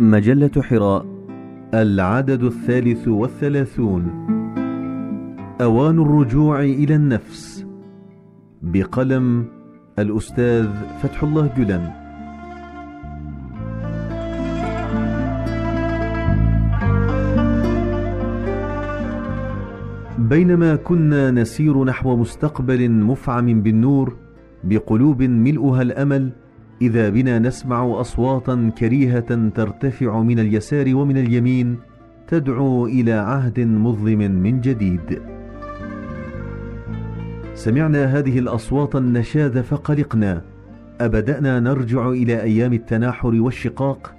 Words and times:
مجلة 0.00 0.62
حراء 0.62 1.06
العدد 1.74 2.42
الثالث 2.42 3.08
والثلاثون. 3.08 4.02
أوان 5.60 5.98
الرجوع 5.98 6.60
إلى 6.60 6.94
النفس. 6.94 7.66
بقلم 8.62 9.44
الأستاذ 9.98 10.68
فتح 11.02 11.22
الله 11.22 11.50
جلن. 11.56 11.90
بينما 20.18 20.76
كنا 20.76 21.30
نسير 21.30 21.84
نحو 21.84 22.16
مستقبل 22.16 22.90
مفعم 22.90 23.62
بالنور 23.62 24.16
بقلوب 24.64 25.22
ملؤها 25.22 25.82
الأمل 25.82 26.32
إذا 26.82 27.08
بنا 27.08 27.38
نسمع 27.38 28.00
أصواتا 28.00 28.70
كريهة 28.78 29.50
ترتفع 29.54 30.22
من 30.22 30.38
اليسار 30.38 30.94
ومن 30.96 31.16
اليمين 31.16 31.78
تدعو 32.26 32.86
إلى 32.86 33.12
عهد 33.12 33.60
مظلم 33.60 34.18
من 34.18 34.60
جديد. 34.60 35.22
سمعنا 37.54 38.04
هذه 38.04 38.38
الأصوات 38.38 38.96
النشاذ 38.96 39.62
فقلقنا. 39.62 40.42
أبدأنا 41.00 41.60
نرجع 41.60 42.08
إلى 42.08 42.42
أيام 42.42 42.72
التناحر 42.72 43.34
والشقاق. 43.34 44.14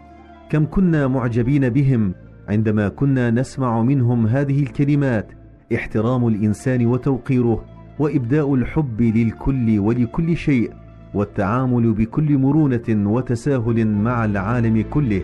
كم 0.49 0.65
كنا 0.65 1.07
معجبين 1.07 1.69
بهم 1.69 2.13
عندما 2.47 2.89
كنا 2.89 3.31
نسمع 3.31 3.81
منهم 3.81 4.27
هذه 4.27 4.63
الكلمات 4.63 5.31
احترام 5.75 6.27
الإنسان 6.27 6.85
وتوقيره 6.85 7.65
وإبداء 7.99 8.55
الحب 8.55 9.01
للكل 9.01 9.79
ولكل 9.79 10.37
شيء. 10.37 10.71
والتعامل 11.13 11.93
بكل 11.93 12.37
مرونة 12.37 13.11
وتساهل 13.11 13.87
مع 13.87 14.25
العالم 14.25 14.83
كله. 14.89 15.21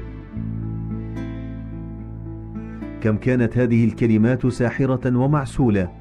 كم 3.01 3.17
كانت 3.17 3.57
هذه 3.57 3.85
الكلمات 3.85 4.47
ساحرة 4.47 5.17
ومعسولة. 5.17 5.91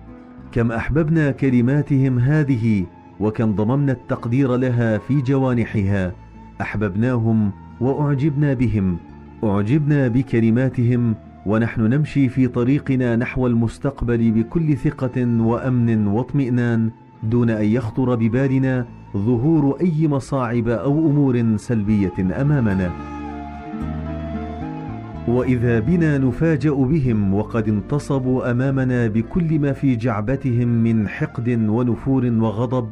كم 0.53 0.73
أحببنا 0.73 1.31
كلماتهم 1.31 2.19
هذه 2.19 2.87
وكم 3.21 3.55
ضممنا 3.55 3.93
التقدير 3.93 4.57
لها 4.57 4.99
في 4.99 5.23
جوانحها. 5.23 6.13
أحببناهم 6.61 7.53
وأعجبنا 7.81 8.55
بهم. 8.55 8.97
أعجبنا 9.45 10.09
بكلماتهم 10.09 11.15
ونحن 11.47 11.81
نمشي 11.81 12.29
في 12.29 12.49
طريقنا 12.49 13.17
نحو 13.17 13.47
المستقبل 13.47 14.31
بكل 14.31 14.77
ثقة 14.77 15.41
وأمن 15.41 16.07
واطمئنان 16.07 16.91
دون 17.23 17.51
أن 17.51 17.65
يخطر 17.65 18.15
ببالنا 18.15 18.87
ظهور 19.17 19.81
أي 19.81 20.09
مصاعب 20.09 20.69
أو 20.69 21.11
أمور 21.11 21.57
سلبية 21.57 22.41
أمامنا. 22.41 22.91
وإذا 25.29 25.81
بنا 25.81 26.19
نفاجأ 26.19 26.71
بهم 26.71 27.35
وقد 27.35 27.69
انتصبوا 27.69 28.51
أمامنا 28.51 29.07
بكل 29.07 29.59
ما 29.59 29.73
في 29.73 29.97
جعبتهم 29.97 30.69
من 30.69 31.09
حقد 31.09 31.49
ونفور 31.49 32.25
وغضب 32.25 32.89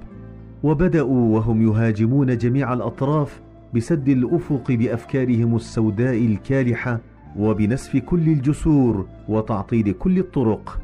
وبدأوا 0.62 1.34
وهم 1.34 1.62
يهاجمون 1.62 2.36
جميع 2.38 2.72
الأطراف 2.72 3.40
بسد 3.74 4.08
الأفق 4.08 4.72
بأفكارهم 4.72 5.56
السوداء 5.56 6.26
الكالحة 6.26 7.00
وبنسف 7.38 7.96
كل 7.96 8.28
الجسور 8.28 9.06
وتعطيل 9.28 9.92
كل 9.92 10.18
الطرق. 10.18 10.80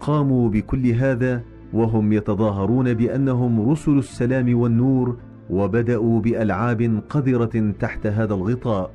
قاموا 0.00 0.48
بكل 0.48 0.86
هذا 0.86 1.42
وهم 1.74 2.12
يتظاهرون 2.12 2.94
بأنهم 2.94 3.70
رسل 3.70 3.98
السلام 3.98 4.58
والنور 4.58 5.16
وبدأوا 5.50 6.20
بألعاب 6.20 7.02
قذرة 7.10 7.72
تحت 7.80 8.06
هذا 8.06 8.34
الغطاء. 8.34 8.90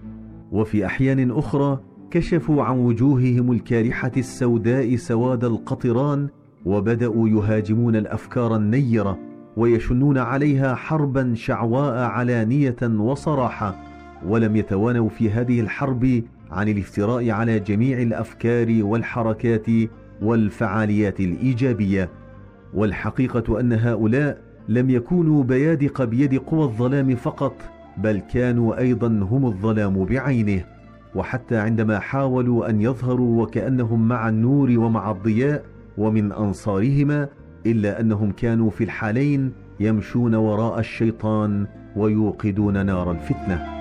وفي 0.51 0.85
أحيان 0.85 1.31
أخرى 1.31 1.79
كشفوا 2.11 2.63
عن 2.63 2.77
وجوههم 2.77 3.51
الكالحه 3.51 4.11
السوداء 4.17 4.95
سواد 4.95 5.43
القطران 5.43 6.27
وبدأوا 6.65 7.29
يهاجمون 7.29 7.95
الأفكار 7.95 8.55
النيرة 8.55 9.19
ويشنون 9.57 10.17
عليها 10.17 10.75
حربا 10.75 11.33
شعواء 11.35 11.97
علانية 11.97 12.77
وصراحة. 12.83 13.75
ولم 14.27 14.55
يتوانوا 14.55 15.09
في 15.09 15.29
هذه 15.29 15.59
الحرب 15.59 16.23
عن 16.51 16.67
الافتراء 16.67 17.29
على 17.29 17.59
جميع 17.59 18.01
الأفكار 18.01 18.79
والحركات 18.81 19.65
والفعاليات 20.21 21.19
الإيجابية. 21.19 22.09
والحقيقة 22.73 23.59
أن 23.59 23.73
هؤلاء 23.73 24.37
لم 24.69 24.89
يكونوا 24.89 25.43
بيادق 25.43 26.03
بيد 26.03 26.35
قوى 26.37 26.63
الظلام 26.63 27.15
فقط 27.15 27.53
بل 27.97 28.19
كانوا 28.33 28.79
أيضا 28.79 29.07
هم 29.07 29.45
الظلام 29.45 30.05
بعينه. 30.05 30.63
وحتى 31.15 31.57
عندما 31.57 31.99
حاولوا 31.99 32.69
أن 32.69 32.81
يظهروا 32.81 33.43
وكأنهم 33.43 34.07
مع 34.07 34.29
النور 34.29 34.79
ومع 34.79 35.11
الضياء 35.11 35.63
ومن 35.97 36.31
أنصارهما 36.31 37.27
إلا 37.65 38.01
أنهم 38.01 38.31
كانوا 38.31 38.69
في 38.69 38.83
الحالين 38.83 39.51
يمشون 39.79 40.35
وراء 40.35 40.79
الشيطان 40.79 41.67
ويوقدون 41.95 42.85
نار 42.85 43.11
الفتنة. 43.11 43.79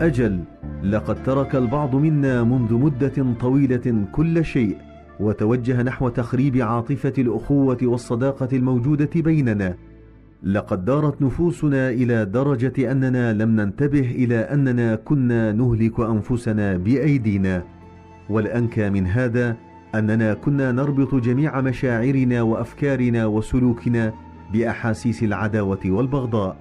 أجل 0.00 0.40
لقد 0.82 1.22
ترك 1.22 1.56
البعض 1.56 1.96
منا 1.96 2.42
منذ 2.42 2.74
مدة 2.74 3.34
طويلة 3.40 4.06
كل 4.12 4.44
شيء 4.44 4.76
وتوجه 5.20 5.82
نحو 5.82 6.08
تخريب 6.08 6.56
عاطفة 6.56 7.12
الأخوة 7.18 7.78
والصداقة 7.82 8.48
الموجودة 8.52 9.10
بيننا. 9.14 9.74
لقد 10.42 10.84
دارت 10.84 11.22
نفوسنا 11.22 11.90
إلى 11.90 12.24
درجة 12.24 12.92
أننا 12.92 13.32
لم 13.32 13.60
ننتبه 13.60 14.10
إلى 14.10 14.36
أننا 14.36 14.94
كنا 14.94 15.52
نهلك 15.52 16.00
أنفسنا 16.00 16.76
بأيدينا. 16.76 17.62
والأنكى 18.30 18.90
من 18.90 19.06
هذا 19.06 19.56
أننا 19.94 20.34
كنا 20.34 20.72
نربط 20.72 21.14
جميع 21.14 21.60
مشاعرنا 21.60 22.42
وأفكارنا 22.42 23.26
وسلوكنا 23.26 24.12
بأحاسيس 24.52 25.22
العداوة 25.22 25.80
والبغضاء 25.86 26.56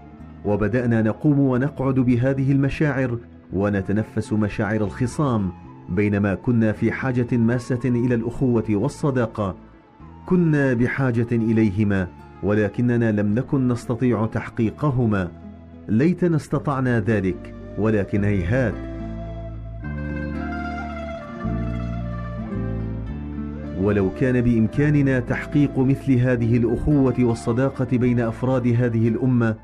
وبدأنا 0.46 1.02
نقوم 1.02 1.40
ونقعد 1.40 1.96
بهذه 1.96 2.52
المشاعر 2.52 3.18
ونتنفس 3.53 4.34
مشاعر 4.34 4.81
الخصام 4.81 5.51
بينما 5.89 6.35
كنا 6.35 6.72
في 6.72 6.91
حاجة 6.91 7.38
ماسة 7.38 7.79
إلى 7.85 8.16
الأخوة 8.16 8.66
والصداقة. 8.69 9.56
كنا 10.25 10.73
بحاجة 10.73 11.28
إليهما 11.31 12.07
ولكننا 12.44 13.11
لم 13.11 13.35
نكن 13.35 13.67
نستطيع 13.67 14.25
تحقيقهما. 14.25 15.31
ليتنا 15.88 16.35
استطعنا 16.35 17.00
ذلك 17.00 17.56
ولكن 17.78 18.23
هيهات. 18.23 18.73
ولو 23.81 24.09
كان 24.19 24.41
بإمكاننا 24.41 25.19
تحقيق 25.19 25.79
مثل 25.79 26.13
هذه 26.13 26.57
الأخوة 26.57 27.16
والصداقة 27.19 27.97
بين 27.97 28.19
أفراد 28.19 28.67
هذه 28.67 29.07
الأمة 29.07 29.56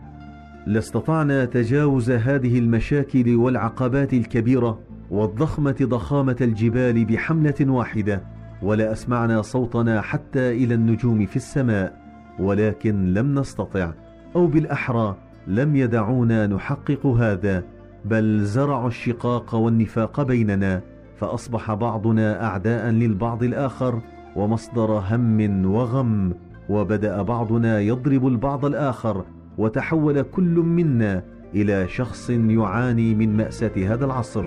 لاستطعنا 0.67 1.45
تجاوز 1.45 2.11
هذه 2.11 2.59
المشاكل 2.59 3.35
والعقبات 3.35 4.13
الكبيرة 4.13 4.79
والضخمة 5.11 5.75
ضخامة 5.81 6.35
الجبال 6.41 7.05
بحملة 7.05 7.55
واحدة 7.61 8.23
ولا 8.61 8.91
أسمعنا 8.91 9.41
صوتنا 9.41 10.01
حتى 10.01 10.51
إلى 10.51 10.73
النجوم 10.73 11.25
في 11.25 11.35
السماء 11.35 12.01
ولكن 12.39 13.13
لم 13.13 13.39
نستطع 13.39 13.91
أو 14.35 14.47
بالأحرى 14.47 15.17
لم 15.47 15.75
يدعونا 15.75 16.47
نحقق 16.47 17.05
هذا 17.05 17.63
بل 18.05 18.39
زرعوا 18.43 18.87
الشقاق 18.87 19.55
والنفاق 19.55 20.21
بيننا 20.21 20.81
فأصبح 21.17 21.73
بعضنا 21.73 22.45
أعداء 22.45 22.89
للبعض 22.89 23.43
الآخر 23.43 24.01
ومصدر 24.35 25.03
هم 25.11 25.65
وغم 25.65 26.33
وبدأ 26.69 27.21
بعضنا 27.21 27.79
يضرب 27.79 28.27
البعض 28.27 28.65
الآخر 28.65 29.25
وتحول 29.57 30.21
كل 30.21 30.55
منا 30.59 31.23
إلى 31.55 31.87
شخص 31.87 32.29
يعاني 32.29 33.15
من 33.15 33.37
مأساة 33.37 33.71
هذا 33.93 34.05
العصر. 34.05 34.45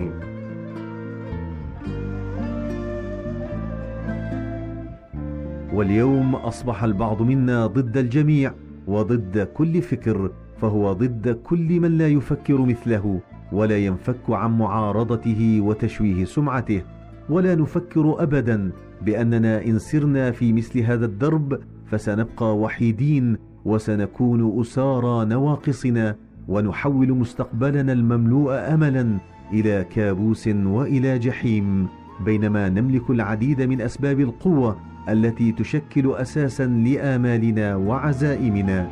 واليوم 5.73 6.35
أصبح 6.35 6.83
البعض 6.83 7.21
منا 7.21 7.67
ضد 7.67 7.97
الجميع 7.97 8.53
وضد 8.87 9.47
كل 9.53 9.81
فكر 9.81 10.31
فهو 10.61 10.93
ضد 10.93 11.29
كل 11.43 11.79
من 11.79 11.97
لا 11.97 12.07
يفكر 12.07 12.61
مثله 12.61 13.21
ولا 13.51 13.77
ينفك 13.77 14.29
عن 14.29 14.57
معارضته 14.57 15.61
وتشويه 15.61 16.25
سمعته 16.25 16.81
ولا 17.29 17.55
نفكر 17.55 18.23
ابدا 18.23 18.71
بأننا 19.01 19.65
إن 19.65 19.79
سرنا 19.79 20.31
في 20.31 20.53
مثل 20.53 20.79
هذا 20.79 21.05
الدرب 21.05 21.59
فسنبقى 21.85 22.57
وحيدين 22.57 23.37
وسنكون 23.65 24.61
أسارى 24.61 25.25
نواقصنا 25.25 26.15
ونحول 26.47 27.11
مستقبلنا 27.11 27.93
المملوء 27.93 28.53
املا 28.53 29.17
إلى 29.53 29.85
كابوس 29.89 30.47
وإلى 30.47 31.19
جحيم 31.19 31.87
بينما 32.25 32.69
نملك 32.69 33.09
العديد 33.09 33.61
من 33.61 33.81
أسباب 33.81 34.19
القوة 34.19 34.77
التي 35.09 35.51
تشكل 35.51 36.11
أساسا 36.11 36.65
لآمالنا 36.65 37.75
وعزائمنا. 37.75 38.87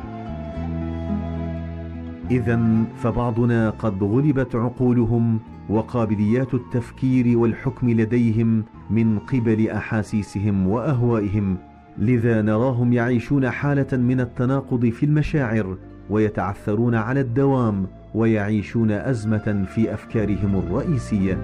اذا 2.30 2.84
فبعضنا 2.96 3.70
قد 3.70 4.02
غلبت 4.02 4.56
عقولهم 4.56 5.38
وقابليات 5.68 6.54
التفكير 6.54 7.38
والحكم 7.38 7.90
لديهم 7.90 8.64
من 8.90 9.18
قبل 9.18 9.68
أحاسيسهم 9.68 10.66
وأهوائهم. 10.66 11.56
لذا 12.00 12.42
نراهم 12.42 12.92
يعيشون 12.92 13.50
حالة 13.50 13.96
من 13.96 14.20
التناقض 14.20 14.86
في 14.86 15.06
المشاعر 15.06 15.76
ويتعثرون 16.10 16.94
على 16.94 17.20
الدوام 17.20 17.86
ويعيشون 18.14 18.90
أزمة 18.90 19.64
في 19.74 19.94
أفكارهم 19.94 20.56
الرئيسية. 20.56 21.38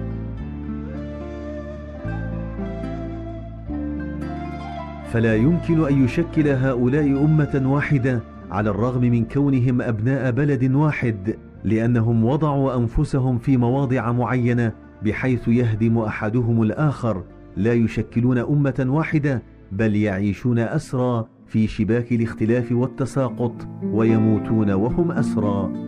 فلا 5.11 5.35
يمكن 5.35 5.85
أن 5.87 6.03
يشكل 6.05 6.47
هؤلاء 6.47 7.05
أمة 7.05 7.61
واحدة 7.65 8.19
على 8.51 8.69
الرغم 8.69 9.01
من 9.01 9.25
كونهم 9.25 9.81
أبناء 9.81 10.31
بلد 10.31 10.71
واحد 10.71 11.35
لأنهم 11.63 12.25
وضعوا 12.25 12.77
أنفسهم 12.77 13.37
في 13.37 13.57
مواضع 13.57 14.11
معينة 14.11 14.71
بحيث 15.05 15.47
يهدم 15.47 15.97
أحدهم 15.97 16.61
الآخر. 16.61 17.23
لا 17.57 17.73
يشكلون 17.73 18.37
أمة 18.37 18.85
واحدة 18.87 19.41
بل 19.71 19.95
يعيشون 19.95 20.59
أسرى 20.59 21.25
في 21.47 21.67
شباك 21.67 22.11
الاختلاف 22.11 22.71
والتساقط 22.71 23.67
ويموتون 23.83 24.71
وهم 24.71 25.11
أسرى. 25.11 25.87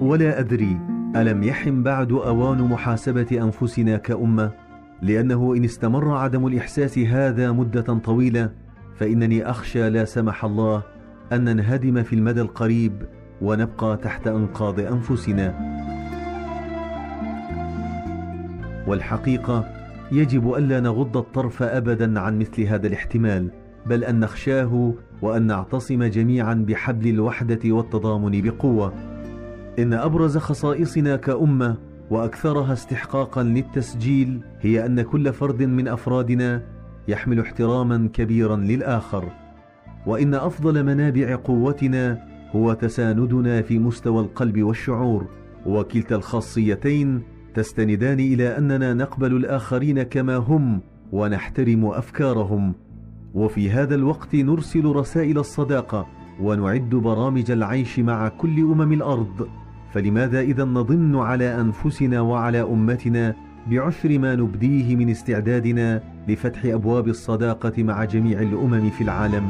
ولا 0.00 0.40
أدري 0.40 0.78
ألم 1.16 1.42
يحن 1.42 1.82
بعد 1.82 2.12
أوان 2.12 2.62
محاسبة 2.62 3.26
أنفسنا 3.32 3.96
كأمة؟ 3.96 4.50
لأنه 5.02 5.54
إن 5.56 5.64
استمر 5.64 6.16
عدم 6.16 6.46
الإحساس 6.46 6.98
هذا 6.98 7.52
مدة 7.52 7.82
طويلة 7.82 8.50
فإنني 8.94 9.50
أخشى 9.50 9.90
لا 9.90 10.04
سمح 10.04 10.44
الله 10.44 10.82
أن 11.32 11.44
ننهدم 11.44 12.02
في 12.02 12.12
المدى 12.12 12.40
القريب 12.40 12.92
ونبقى 13.42 13.96
تحت 13.96 14.26
أنقاض 14.26 14.80
أنفسنا. 14.80 15.71
والحقيقة 18.86 19.68
يجب 20.12 20.54
ألا 20.54 20.80
نغض 20.80 21.16
الطرف 21.16 21.62
ابدا 21.62 22.20
عن 22.20 22.38
مثل 22.38 22.62
هذا 22.62 22.86
الاحتمال 22.86 23.50
بل 23.86 24.04
أن 24.04 24.20
نخشاه 24.20 24.94
وأن 25.22 25.46
نعتصم 25.46 26.04
جميعا 26.04 26.54
بحبل 26.54 27.08
الوحدة 27.08 27.60
والتضامن 27.64 28.42
بقوة. 28.42 28.92
إن 29.78 29.92
أبرز 29.92 30.38
خصائصنا 30.38 31.16
كأمة 31.16 31.76
وأكثرها 32.10 32.72
استحقاقا 32.72 33.42
للتسجيل 33.42 34.40
هي 34.60 34.86
أن 34.86 35.02
كل 35.02 35.32
فرد 35.32 35.62
من 35.62 35.88
أفرادنا 35.88 36.62
يحمل 37.08 37.40
احتراما 37.40 38.08
كبيرا 38.12 38.56
للآخر. 38.56 39.28
وإن 40.06 40.34
أفضل 40.34 40.84
منابع 40.84 41.36
قوتنا 41.44 42.18
هو 42.56 42.72
تساندنا 42.72 43.62
في 43.62 43.78
مستوى 43.78 44.20
القلب 44.20 44.62
والشعور 44.62 45.26
وكلتا 45.66 46.16
الخاصيتين 46.16 47.22
تستندان 47.54 48.20
إلى 48.20 48.58
أننا 48.58 48.94
نقبل 48.94 49.36
الآخرين 49.36 50.02
كما 50.02 50.36
هم 50.36 50.80
ونحترم 51.12 51.84
أفكارهم. 51.86 52.74
وفي 53.34 53.70
هذا 53.70 53.94
الوقت 53.94 54.34
نرسل 54.34 54.84
رسائل 54.84 55.38
الصداقة 55.38 56.06
ونعد 56.40 56.90
برامج 56.90 57.50
العيش 57.50 57.98
مع 57.98 58.28
كل 58.28 58.60
أمم 58.60 58.92
الأرض. 58.92 59.48
فلماذا 59.92 60.40
إذا 60.40 60.64
نضن 60.64 61.16
على 61.16 61.60
أنفسنا 61.60 62.20
وعلى 62.20 62.62
أمتنا 62.62 63.34
بعشر 63.70 64.18
ما 64.18 64.34
نبديه 64.34 64.96
من 64.96 65.10
استعدادنا 65.10 66.02
لفتح 66.28 66.64
أبواب 66.64 67.08
الصداقة 67.08 67.82
مع 67.82 68.04
جميع 68.04 68.40
الأمم 68.40 68.90
في 68.90 69.04
العالم؟ 69.04 69.44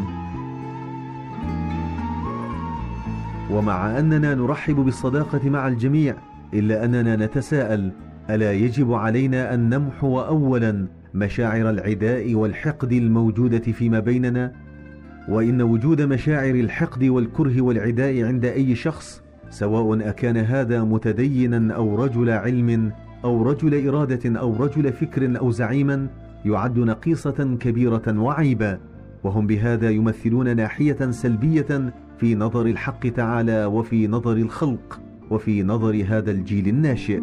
ومع 3.50 3.98
أننا 3.98 4.34
نرحب 4.34 4.76
بالصداقة 4.76 5.50
مع 5.50 5.68
الجميع 5.68 6.14
إلا 6.54 6.84
أننا 6.84 7.16
نتساءل 7.16 7.92
ألا 8.30 8.52
يجب 8.52 8.92
علينا 8.92 9.54
أن 9.54 9.68
نمحو 9.68 10.20
اولا 10.20 10.86
مشاعر 11.14 11.70
العداء 11.70 12.34
والحقد 12.34 12.92
الموجودة 12.92 13.72
فيما 13.72 14.00
بيننا؟ 14.00 14.52
وإن 15.28 15.62
وجود 15.62 16.02
مشاعر 16.02 16.54
الحقد 16.54 17.04
والكره 17.04 17.60
والعداء 17.60 18.22
عند 18.22 18.44
أي 18.44 18.74
شخص 18.74 19.22
سواء 19.50 20.08
أكان 20.08 20.36
هذا 20.36 20.84
متدينا 20.84 21.74
أو 21.74 22.04
رجل 22.04 22.30
علم 22.30 22.92
أو 23.24 23.42
رجل 23.42 23.88
إرادة 23.88 24.40
أو 24.40 24.56
رجل 24.56 24.92
فكر 24.92 25.38
أو 25.38 25.50
زعيما 25.50 26.06
يعد 26.44 26.78
نقيصة 26.78 27.56
كبيرة 27.60 28.18
وعيبا 28.20 28.78
وهم 29.24 29.46
بهذا 29.46 29.90
يمثلون 29.90 30.56
ناحية 30.56 31.10
سلبية 31.10 31.92
في 32.18 32.34
نظر 32.34 32.66
الحق 32.66 33.08
تعالى 33.08 33.64
وفي 33.64 34.06
نظر 34.06 34.36
الخلق. 34.36 35.00
وفي 35.30 35.62
نظر 35.62 36.04
هذا 36.08 36.30
الجيل 36.30 36.68
الناشئ. 36.68 37.20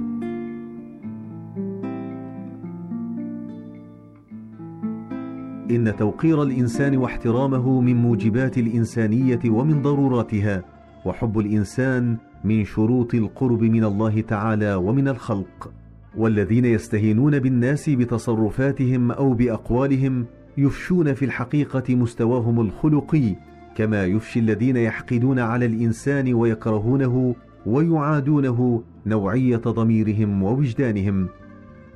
إن 5.72 5.96
توقير 5.98 6.44
الإنسان 6.44 6.98
واحترامه 6.98 7.82
من 7.82 7.96
موجبات 7.96 8.58
الإنسانية 8.58 9.40
ومن 9.46 9.82
ضروراتها 9.82 10.64
وحب 11.06 11.40
الإنسان 11.40 12.18
من 12.44 12.66
شروط 12.66 13.16
القرب 13.16 13.64
من 13.64 13.84
الله 13.84 14.22
تعالى 14.22 14.76
ومن 14.76 15.08
الخلق 15.08 15.72
والذين 16.18 16.66
يستهينون 16.66 17.40
بالناس 17.40 17.90
بتصرفاتهم 17.90 19.12
أو 19.12 19.34
بأقوالهم 19.34 20.26
يفشون 20.58 21.14
في 21.14 21.26
الحقيقة 21.26 21.96
مستواهم 21.96 22.60
الخلقي 22.60 23.36
كما 23.76 24.06
يفشي 24.06 24.40
الذين 24.40 24.78
يحقدون 24.78 25.40
على 25.40 25.66
الإنسان 25.66 26.34
ويكرهونه 26.34 27.36
ويعادونه 27.66 28.84
نوعية 29.06 29.58
ضميرهم 29.58 30.44
ووجدانهم 30.44 31.28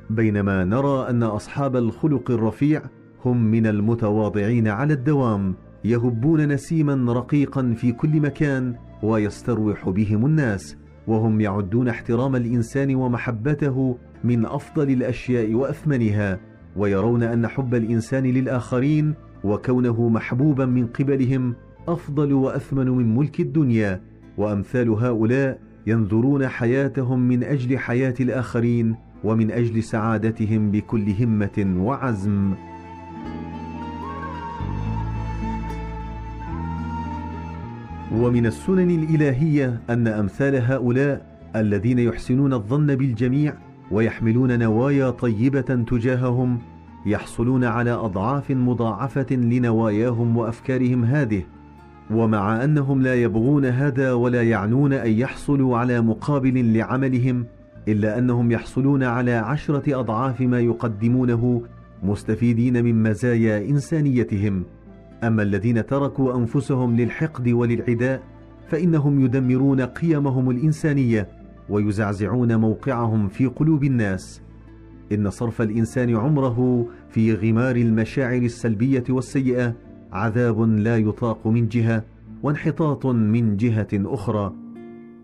بينما 0.10 0.64
نرى 0.64 1.10
أن 1.10 1.24
أصحاب 1.24 1.76
الخلق 1.76 2.32
الرفيع 2.32 2.82
هم 3.26 3.44
من 3.44 3.68
المتواضعين 3.68 4.68
على 4.68 4.94
الدوام 4.94 5.56
يهبون 5.86 6.48
نسيما 6.48 7.14
رقيقا 7.14 7.74
في 7.78 7.92
كل 7.92 8.22
مكان 8.22 8.76
ويستروح 9.04 9.90
بهم 9.90 10.26
الناس 10.26 10.78
وهم 11.08 11.42
يعدون 11.42 11.88
احترام 11.88 12.36
الإنسان 12.36 12.96
ومحبته 12.96 13.98
من 14.24 14.46
أفضل 14.46 14.90
الأشياء 14.90 15.54
وأثمنها 15.54 16.40
ويرون 16.76 17.24
أن 17.24 17.48
حب 17.48 17.76
الإنسان 17.76 18.24
للآخرين 18.24 19.14
وكونه 19.44 20.10
محبوبا 20.10 20.66
من 20.66 20.88
قبلهم 20.88 21.56
أفضل 21.88 22.34
وأثمن 22.34 22.90
من 22.90 23.16
ملك 23.16 23.40
الدنيا. 23.40 24.02
وأمثال 24.38 24.90
هؤلاء 24.90 25.60
ينظرون 25.88 26.48
حياتهم 26.48 27.20
من 27.20 27.44
أجل 27.44 27.78
حياة 27.78 28.14
الآخرين 28.20 28.96
ومن 29.24 29.52
أجل 29.52 29.84
سعادتهم 29.84 30.72
بكل 30.72 31.10
همة 31.20 31.76
وعزم. 31.78 32.54
ومن 38.16 38.46
السنن 38.46 38.90
الإلهية 38.90 39.82
أن 39.90 40.08
أمثال 40.08 40.56
هؤلاء 40.56 41.34
الذين 41.56 42.00
يحسنون 42.00 42.54
الظن 42.54 42.96
بالجميع 42.96 43.54
ويحملون 43.92 44.60
نوايا 44.60 45.10
طيبة 45.10 45.62
تجاههم 45.62 46.60
يحصلون 47.06 47.64
على 47.64 47.92
أضعاف 47.92 48.52
مضاعفة 48.52 49.36
لنواياهم 49.36 50.38
وأفكارهم 50.38 51.04
هذه 51.04 51.44
ومع 52.16 52.64
أنهم 52.64 53.02
لا 53.02 53.16
يبغون 53.16 53.66
هذا 53.66 54.14
ولا 54.14 54.44
يعنون 54.44 54.94
أن 54.94 55.12
يحصلوا 55.12 55.78
على 55.78 56.02
مقابل 56.02 56.74
لعملهم 56.74 57.46
إلا 57.88 58.18
أنهم 58.18 58.52
يحصلون 58.52 59.04
على 59.04 59.32
عشرة 59.32 60.00
أضعاف 60.00 60.42
ما 60.42 60.60
يقدمونه 60.60 61.62
مستفيدين 62.04 62.84
من 62.84 63.04
مزايا 63.04 63.70
إنسانيتهم. 63.70 64.64
أما 65.24 65.44
الذين 65.44 65.86
تركوا 65.86 66.38
أنفسهم 66.38 66.96
للحقد 66.96 67.50
وللعداء 67.50 68.22
فإنهم 68.68 69.26
يدمرون 69.26 69.82
قيمهم 69.82 70.50
الإنسانية 70.50 71.28
ويزعزعون 71.70 72.56
موقعهم 72.56 73.28
في 73.28 73.46
قلوب 73.46 73.84
الناس. 73.84 74.42
إن 75.12 75.30
صرف 75.30 75.62
الإنسان 75.62 76.16
عمره 76.16 76.88
في 77.10 77.34
غمار 77.34 77.76
المشاعر 77.76 78.42
السلبية 78.42 79.04
والسيئة 79.10 79.76
عذاب 80.14 80.62
لا 80.62 80.98
يطاق 80.98 81.48
من 81.48 81.68
جهة 81.68 82.04
وانحطاط 82.44 83.06
من 83.06 83.58
جهة 83.58 83.88
أخرى. 83.94 84.54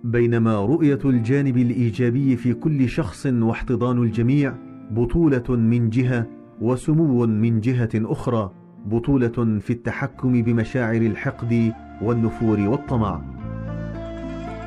بينما 0.03 0.65
رؤية 0.65 0.99
الجانب 1.05 1.57
الإيجابي 1.57 2.35
في 2.35 2.53
كل 2.53 2.89
شخص 2.89 3.25
واحتضان 3.25 3.97
الجميع 3.97 4.53
بطولة 4.91 5.49
من 5.49 5.89
جهة 5.89 6.27
وسمو 6.61 7.25
من 7.25 7.59
جهة 7.59 7.89
أخرى 7.95 8.51
بطولة 8.85 9.59
في 9.59 9.69
التحكم 9.69 10.41
بمشاعر 10.41 11.01
الحقد 11.01 11.73
والنفور 12.01 12.59
والطمع. 12.59 13.21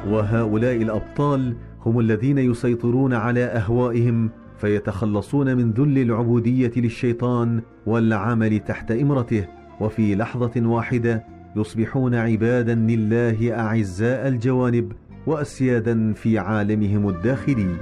وهؤلاء 0.09 0.77
الأبطال 0.77 1.57
هم 1.87 2.01
الذين 2.01 2.39
يسيطرون 2.39 3.15
على 3.15 3.45
أهوائهم 3.45 4.31
فيتخلصون 4.57 5.57
من 5.57 5.71
ذل 5.71 5.99
العبودية 5.99 6.73
للشيطان 6.77 7.63
والعمل 7.87 8.59
تحت 8.59 8.91
إمرته. 8.91 9.62
وفي 9.83 10.15
لحظة 10.15 10.67
واحدة 10.67 11.25
يصبحون 11.57 12.15
عبادا 12.15 12.75
لله 12.75 13.59
أعزاء 13.59 14.29
الجوانب 14.29 14.93
واسيادا 15.27 16.13
في 16.13 16.39
عالمهم 16.39 17.09
الداخلي. 17.09 17.77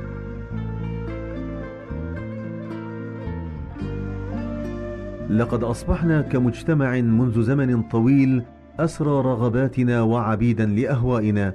لقد 5.30 5.64
أصبحنا 5.64 6.22
كمجتمع 6.22 7.00
منذ 7.00 7.42
زمن 7.42 7.82
طويل 7.82 8.42
أسرى 8.78 9.10
رغباتنا 9.10 10.02
وعبيدا 10.02 10.66
لأهوائنا 10.66 11.54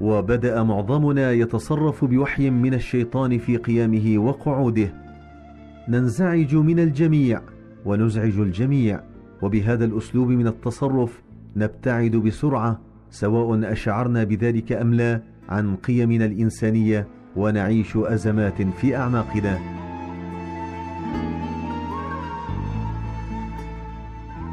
وبدأ 0.00 0.62
معظمنا 0.62 1.32
يتصرف 1.32 2.04
بوحي 2.04 2.50
من 2.50 2.74
الشيطان 2.74 3.38
في 3.38 3.56
قيامه 3.56 4.18
وقعوده. 4.18 4.94
ننزعج 5.88 6.54
من 6.54 6.78
الجميع 6.78 7.40
ونزعج 7.84 8.38
الجميع. 8.38 9.07
وبهذا 9.42 9.84
الأسلوب 9.84 10.28
من 10.28 10.46
التصرف 10.46 11.22
نبتعد 11.56 12.10
بسرعة 12.10 12.80
سواء 13.10 13.72
أشعرنا 13.72 14.24
بذلك 14.24 14.72
أم 14.72 14.94
لا 14.94 15.22
عن 15.48 15.76
قيمنا 15.76 16.24
الإنسانية 16.24 17.06
ونعيش 17.36 17.96
أزمات 17.96 18.62
في 18.62 18.96
أعماقنا. 18.96 19.58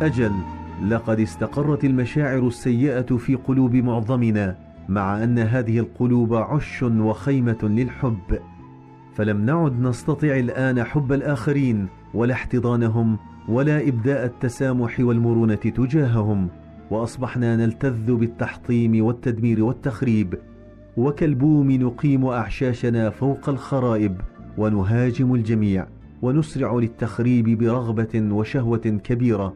أجل 0.02 0.32
لقد 0.88 1.20
استقرت 1.20 1.86
المشاعر 1.86 2.48
السيئة 2.48 3.18
في 3.18 3.36
قلوب 3.36 3.76
معظمنا 3.76 4.58
مع 4.90 5.24
أن 5.24 5.40
هذه 5.40 5.80
القلوب 5.80 6.34
عش 6.34 6.84
وخيمة 6.84 7.58
للحب. 7.64 8.40
فلم 9.16 9.46
نعد 9.46 9.80
نستطع 9.80 10.28
الآن 10.28 10.84
حب 10.84 11.14
الآخرين 11.14 11.88
ولا 12.14 12.34
احتضانهم 12.34 13.18
ولا 13.50 13.88
إبداء 13.88 14.26
التسامح 14.26 15.00
والمرونة 15.00 15.56
تجاههم 15.56 16.50
وأصبحنا 16.92 17.56
نلتذ 17.56 18.16
بالتحطيم 18.16 19.06
والتدمير 19.06 19.64
والتخريب 19.64 20.36
وكالبوم 20.98 21.72
نقيم 21.72 22.26
أعشاشنا 22.26 23.10
فوق 23.10 23.50
الخرائب 23.50 24.22
ونهاجم 24.58 25.36
الجميع 25.36 25.88
ونسرع 26.22 26.74
للتخريب 26.74 27.58
برغبة 27.58 28.34
وشهوة 28.34 29.00
كبيرة. 29.04 29.54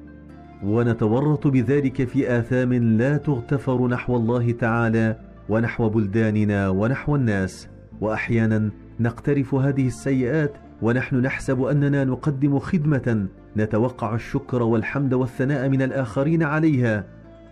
ونتورط 0.63 1.48
بذلك 1.48 2.08
في 2.08 2.39
آثام 2.39 2.74
لا 2.74 3.17
تغتفر 3.17 3.88
نحو 3.88 4.15
الله 4.15 4.51
تعالى 4.51 5.17
ونحو 5.50 5.89
بلداننا 5.89 6.69
ونحو 6.69 7.15
الناس. 7.15 7.69
وأحيانا 8.01 8.69
نقترف 9.00 9.55
هذه 9.55 9.88
السيئات 9.88 10.58
ونحن 10.81 11.15
نحسب 11.15 11.63
أننا 11.63 12.03
نقدم 12.03 12.59
خدمة 12.59 13.27
نتوقع 13.57 14.15
الشكر 14.15 14.63
والحمد 14.63 15.13
والثناء 15.13 15.69
من 15.69 15.81
الآخرين 15.81 16.43
عليها 16.43 17.03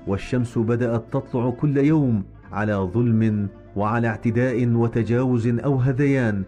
والشمس 0.08 0.58
بدأت 0.58 1.04
تطلع 1.12 1.50
كل 1.50 1.78
يوم 1.78 2.24
على 2.52 2.74
ظلم 2.74 3.48
وعلى 3.76 4.08
اعتداء 4.08 4.68
وتجاوز 4.68 5.48
أو 5.48 5.76
هذيان 5.76 6.44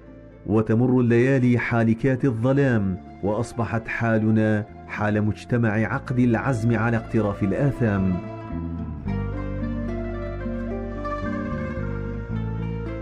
وتمر 0.46 1.00
الليالي 1.00 1.58
حالكات 1.58 2.26
الظلام 2.26 2.98
وأصبحت 3.24 3.88
حالنا 3.88 4.66
حال 4.88 5.22
مجتمع 5.22 5.70
عقد 5.70 6.20
العزم 6.20 6.76
على 6.76 6.98
اقتراف 6.98 7.44
الآثام. 7.44 8.39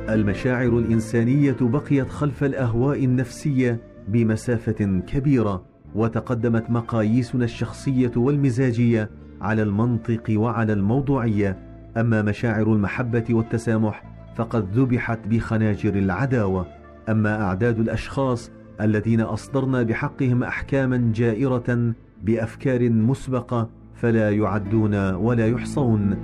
المشاعر 0.09 0.77
الإنسانية 0.79 1.55
بقيت 1.61 2.09
خلف 2.09 2.43
الأهواء 2.43 3.03
النفسية 3.03 3.79
بمسافة 4.07 5.01
كبيرة 5.07 5.65
وتقدمت 5.95 6.69
مقاييسنا 6.69 7.45
الشخصية 7.45 8.11
والمزاجية 8.15 9.09
على 9.41 9.63
المنطق 9.63 10.23
وعلى 10.29 10.73
الموضوعية. 10.73 11.57
أما 11.97 12.21
مشاعر 12.21 12.73
المحبة 12.73 13.23
والتسامح 13.29 14.03
فقد 14.35 14.67
ذبحت 14.73 15.19
بخناجر 15.27 15.95
العداوة. 15.95 16.65
أما 17.09 17.41
أعداد 17.41 17.79
الأشخاص 17.79 18.51
الذين 18.81 19.21
أصدرنا 19.21 19.83
بحقهم 19.83 20.43
احكاما 20.43 21.11
جائرة 21.15 21.93
بأفكار 22.23 22.89
مسبقة 22.89 23.69
فلا 23.95 24.31
يعدون 24.31 24.95
ولا 25.13 25.47
يحصون. 25.47 26.17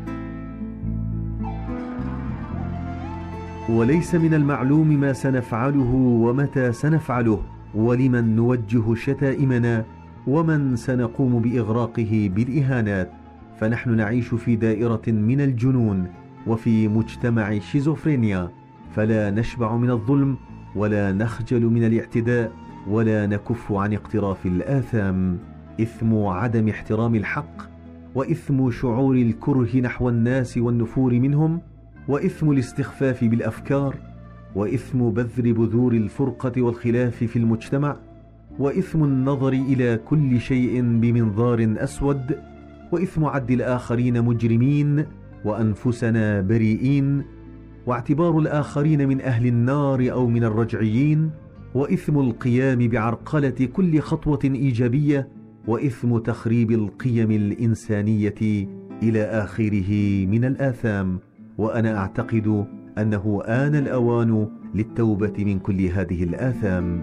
وليس 3.70 4.15
من 4.15 4.34
المعلوم 4.34 4.88
ما 4.88 5.13
سنفعله 5.13 5.93
ومتى 5.96 6.72
سنفعله 6.72 7.41
ولمن 7.75 8.36
نوجه 8.36 8.93
شتائمنا 8.96 9.86
ومن 10.27 10.75
سنقوم 10.75 11.41
بإغراقه 11.41 12.32
بالإهانات. 12.36 13.12
فنحن 13.60 13.96
نعيش 13.96 14.34
في 14.34 14.55
دائرة 14.55 15.01
من 15.08 15.41
الجنون 15.41 16.08
وفي 16.48 16.88
مجتمع 16.88 17.60
شيزوفرينيا. 17.60 18.50
فلا 18.96 19.32
نشبع 19.32 19.77
من 19.77 19.89
الظلم 19.89 20.38
ولا 20.75 21.12
نخجل 21.12 21.65
من 21.65 21.84
الاعتداء 21.84 22.51
ولا 22.89 23.27
نكف 23.27 23.72
عن 23.72 23.93
اقتراف 23.93 24.46
الآثام. 24.46 25.38
إثم 25.82 26.25
عدم 26.25 26.70
احترام 26.70 27.15
الحق 27.15 27.62
وإثم 28.15 28.72
شعور 28.72 29.15
الكره 29.15 29.77
نحو 29.77 30.10
الناس 30.10 30.58
والنفور 30.58 31.13
منهم. 31.13 31.62
وإثم 32.07 32.51
الاستخفاف 32.51 33.24
بالأفكار 33.24 33.95
وإثم 34.55 35.10
بذر 35.10 35.51
بذور 35.51 35.93
الفرقة 35.93 36.62
والخلاف 36.62 37.24
في 37.24 37.36
المجتمع 37.36 37.98
وإثم 38.60 39.03
النظر 39.03 39.53
إلى 39.53 40.00
كل 40.05 40.39
شيء 40.39 40.81
بمنظار 40.81 41.75
أسود 41.77 42.39
وإثم 42.91 43.25
عد 43.25 43.51
الآخرين 43.51 44.22
مجرمين 44.22 45.05
وأنفسنا 45.45 46.41
بريئين 46.41 47.24
واعتبار 47.88 48.39
الآخرين 48.39 49.07
من 49.07 49.22
أهل 49.22 49.48
النار 49.48 50.12
أو 50.12 50.27
من 50.27 50.43
الرجعيين 50.43 51.31
وإثم 51.75 52.19
القيام 52.19 52.88
بعرقلة 52.88 53.69
كل 53.74 54.00
خطوة 54.00 54.39
إيجابية 54.43 55.27
وإثم 55.67 56.17
تخريب 56.17 56.72
القيم 56.72 57.31
الإنسانية 57.31 58.67
إلى 59.03 59.24
آخره 59.24 59.91
من 60.25 60.45
الآثام. 60.45 61.19
وأنا 61.57 61.98
أعتقد 61.98 62.65
أنه 62.98 63.41
آن 63.45 63.75
الأوان 63.75 64.48
للتوبة 64.75 65.33
من 65.38 65.60
كل 65.60 65.81
هذه 65.81 66.24
الآثام. 66.24 67.01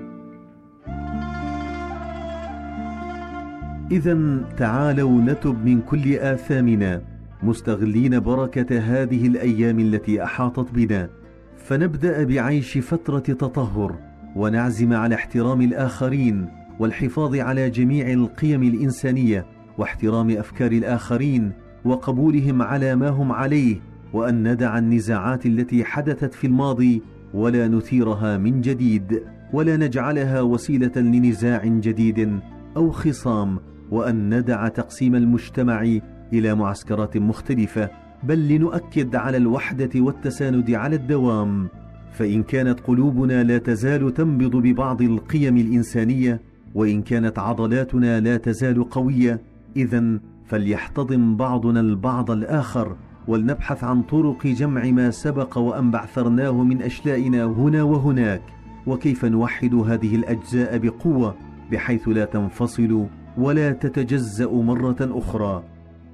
اذا 3.90 4.44
تعالوا 4.56 5.20
نتب 5.20 5.64
من 5.64 5.80
كل 5.80 6.14
آثامنا 6.14 7.02
مستغلين 7.42 8.20
بركة 8.20 8.78
هذه 8.78 9.26
الأيام 9.26 9.78
التي 9.78 10.24
أحاطت 10.24 10.72
بنا. 10.74 11.08
فنبدأ 11.56 12.24
بعيش 12.24 12.78
فترة 12.78 13.18
تطهر 13.18 13.98
ونعزم 14.36 14.92
على 14.92 15.14
احترام 15.14 15.60
الآخرين 15.60 16.48
والحفاظ 16.78 17.36
على 17.36 17.70
جميع 17.70 18.12
القيم 18.12 18.62
الإنسانية 18.62 19.46
واحترام 19.78 20.30
أفكار 20.30 20.72
الآخرين 20.72 21.52
وقبولهم 21.84 22.62
على 22.62 22.96
ما 22.96 23.08
هم 23.08 23.32
عليه. 23.32 23.89
وأن 24.12 24.52
ندع 24.52 24.78
النزاعات 24.78 25.46
التي 25.46 25.84
حدثت 25.84 26.34
في 26.34 26.46
الماضي 26.46 27.02
ولا 27.34 27.68
نثيرها 27.68 28.38
من 28.38 28.60
جديد 28.60 29.22
ولا 29.52 29.76
نجعلها 29.76 30.40
وسيلة 30.40 30.92
لنزاع 30.96 31.64
جديد 31.64 32.40
أو 32.76 32.90
خصام 32.90 33.58
وأن 33.90 34.38
ندع 34.38 34.68
تقسيم 34.68 35.14
المجتمع 35.14 35.98
إلى 36.32 36.54
معسكرات 36.54 37.16
مختلفة 37.16 37.90
بل 38.22 38.48
لنؤكد 38.48 39.16
على 39.16 39.36
الوحدة 39.36 39.90
والتساند 39.96 40.70
على 40.70 40.96
الدوام. 40.96 41.68
فإن 42.12 42.42
كانت 42.42 42.80
قلوبنا 42.80 43.42
لا 43.42 43.58
تزال 43.58 44.14
تنبض 44.14 44.56
ببعض 44.56 45.02
القيم 45.02 45.56
الإنسانية 45.56 46.40
وإن 46.74 47.02
كانت 47.02 47.38
عضلاتنا 47.38 48.20
لا 48.20 48.36
تزال 48.36 48.88
قوية 48.88 49.40
اذا 49.76 50.20
فليحتضن 50.46 51.36
بعضنا 51.36 51.80
البعض 51.80 52.30
الآخر. 52.30 52.96
ولنبحث 53.28 53.84
عن 53.84 54.02
طرق 54.02 54.46
جمع 54.46 54.84
ما 54.84 55.10
سبق 55.10 55.58
وأن 55.58 55.90
بعثرناه 55.90 56.62
من 56.62 56.82
اشلائنا 56.82 57.44
هنا 57.44 57.82
وهناك 57.82 58.42
وكيف 58.86 59.24
نوحد 59.24 59.74
هذه 59.74 60.14
الأجزاء 60.14 60.78
بقوة 60.78 61.34
بحيث 61.72 62.08
لا 62.08 62.24
تنفصل 62.24 63.06
ولا 63.38 63.72
تتجزأ 63.72 64.50
مرة 64.52 64.96
أخرى. 65.00 65.62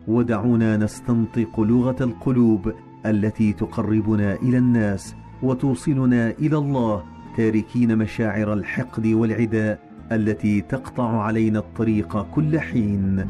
ودعونا 0.09 0.77
نستنطق 0.77 1.61
لغة 1.61 1.97
القلوب 2.01 2.73
التي 3.07 3.53
تقربنا 3.53 4.35
إلى 4.35 4.59
الناس 4.59 5.17
وتوصلنا 5.43 6.31
إلى 6.31 6.59
الله 6.59 7.03
تاركين 7.37 7.99
مشاعر 7.99 8.53
الحقد 8.53 9.07
والعداء 9.07 9.79
التي 10.13 10.61
تقطع 10.61 11.23
علينا 11.23 11.59
الطريق 11.59 12.23
كل 12.23 12.61
حين. 12.61 13.27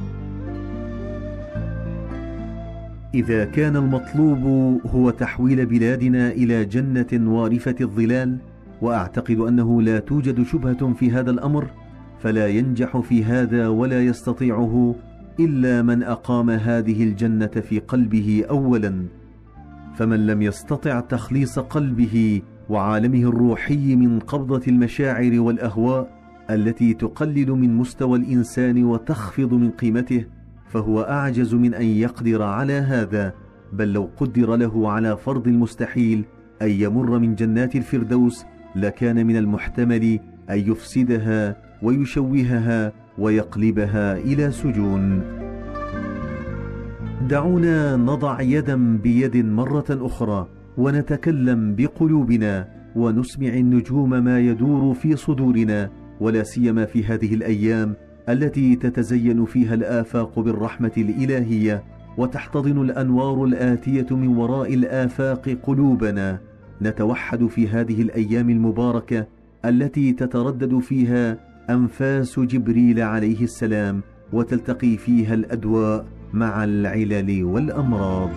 إذا 3.17 3.45
كان 3.45 3.77
المطلوب 3.77 4.45
هو 4.87 5.11
تحويل 5.11 5.67
بلادنا 5.67 6.31
إلى 6.31 6.65
جنة 6.65 7.33
وارفة 7.33 7.75
الظلال 7.81 8.39
وأعتقد 8.83 9.39
أنه 9.39 9.83
لا 9.83 9.99
توجد 9.99 10.43
شبهة 10.43 10.93
في 10.93 11.11
هذا 11.11 11.31
الأمر 11.31 11.71
فلا 12.19 12.47
ينجح 12.47 12.99
في 12.99 13.25
هذا 13.25 13.69
ولا 13.69 14.05
يستطيعه 14.05 14.95
إلا 15.41 15.83
من 15.83 16.03
أقام 16.03 16.51
هذه 16.51 17.05
الجنة 17.05 17.47
في 17.47 17.79
قلبه 17.79 18.45
اولا. 18.51 19.07
فمن 19.95 20.27
لم 20.27 20.43
يستطع 20.43 21.01
تخليص 21.01 21.59
قلبه 21.59 22.43
وعالمه 22.69 23.29
الروحي 23.29 23.97
من 23.97 24.19
قبضة 24.19 24.63
المشاعر 24.69 25.41
والأهواء 25.41 26.11
التي 26.51 26.95
تقلل 26.95 27.51
من 27.51 27.77
مستوى 27.77 28.19
الإنسان 28.19 28.85
وتخفض 28.85 29.55
من 29.55 29.71
قيمته 29.71 30.25
فهو 30.69 31.01
أعجز 31.01 31.55
من 31.55 31.75
أن 31.75 31.85
يقدر 31.85 32.43
على 32.43 32.73
هذا 32.73 33.33
بل 33.73 33.93
لو 33.93 34.11
قدر 34.17 34.57
له 34.57 34.91
على 34.91 35.17
فرض 35.17 35.49
المستحيل 35.49 36.25
أن 36.63 36.71
يمر 36.71 37.19
من 37.19 37.35
جنات 37.35 37.77
الفردوس 37.77 38.45
لكان 38.77 39.27
من 39.27 39.37
المحتمل 39.37 40.21
أن 40.51 40.59
يفسدها 40.59 41.57
ويشوهها 41.83 42.93
ويقلبها 43.19 44.17
إلى 44.17 44.51
سجون. 44.51 45.23
دعونا 47.29 47.97
نضع 47.97 48.41
يدا 48.41 48.97
بيد 48.97 49.37
مرة 49.37 49.85
أخرى 49.91 50.49
ونتكلم 50.77 51.75
بقلوبنا 51.75 52.69
ونسمع 52.97 53.49
النجوم 53.49 54.11
ما 54.11 54.41
يدور 54.41 54.95
في 54.95 55.17
صدورنا 55.17 55.91
ولا 56.21 56.43
سيما 56.43 56.85
في 56.85 57.05
هذه 57.05 57.35
الأيام 57.35 57.97
التي 58.29 58.77
تتزين 58.77 59.45
فيها 59.45 59.75
الآفاق 59.75 60.39
بالرحمة 60.39 60.93
الإلهية 60.97 61.85
وتحتضن 62.19 62.83
الأنوار 62.83 63.45
الآتية 63.45 64.07
من 64.11 64.37
وراء 64.37 64.75
الآفاق 64.75 65.57
قلوبنا. 65.63 66.39
نتوحد 66.83 67.47
في 67.47 67.69
هذه 67.69 68.03
الأيام 68.03 68.51
المباركة 68.51 69.27
التي 69.65 70.13
تتردد 70.13 70.79
فيها 70.79 71.39
أنفاس 71.71 72.41
جبريل 72.41 73.01
عليه 73.01 73.43
السلام 73.43 74.03
وتلتقي 74.33 74.97
فيها 74.97 75.35
الأدواء 75.35 76.07
مع 76.33 76.65
العلل 76.65 77.45
والأمراض. 77.45 78.31